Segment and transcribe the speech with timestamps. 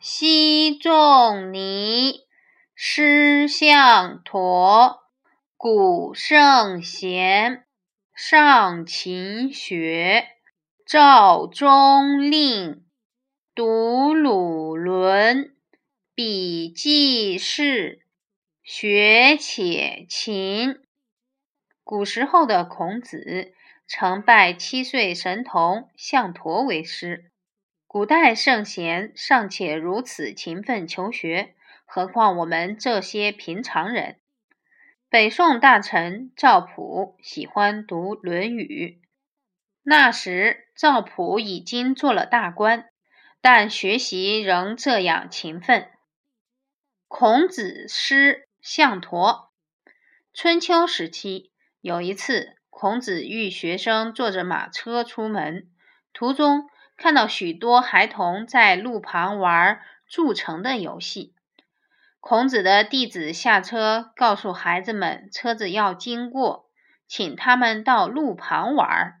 [0.00, 2.20] 昔仲尼，
[2.76, 5.00] 师向陀，
[5.56, 7.64] 古圣贤，
[8.14, 10.28] 上勤学。
[10.86, 12.84] 赵中令，
[13.56, 15.56] 读鲁伦，
[16.14, 18.06] 笔记事，
[18.62, 20.76] 学且勤。
[21.82, 23.52] 古时候的孔子
[23.88, 27.32] 曾拜七岁神童项陀为师。
[27.90, 31.54] 古代圣贤尚且如此勤奋求学，
[31.86, 34.18] 何况我们这些平常人？
[35.08, 39.00] 北宋大臣赵普喜欢读《论语》，
[39.82, 42.90] 那时赵普已经做了大官，
[43.40, 45.88] 但学习仍这样勤奋。
[47.06, 49.50] 孔子师项陀。
[50.34, 55.70] 春秋时期，有一次，孔子与学生坐着马车出门，
[56.12, 56.68] 途中。
[56.98, 61.32] 看到许多孩童在路旁玩筑城的游戏，
[62.18, 66.68] 孔子的弟子下车告诉孩子们，车子要经过，
[67.06, 69.14] 请他们到路旁玩。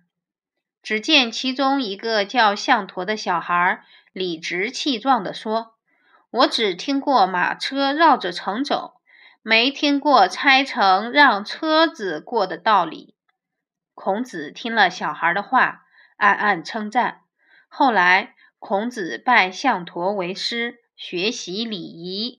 [0.82, 5.76] 只见其中一个叫项陀的小孩理直气壮地说
[6.30, 9.00] ：“我只听过马车绕着城走，
[9.40, 13.14] 没听过拆城让车子过的道理。”
[13.94, 15.82] 孔子听了小孩的话，
[16.16, 17.20] 暗暗称赞。
[17.68, 22.26] 后来，孔子拜相陀为师，学习礼仪。